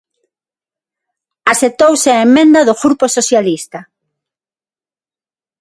[1.51, 3.79] Aceptouse a emenda do Grupo Socialista.